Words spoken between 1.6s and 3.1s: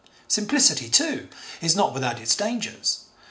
is not without its dangers.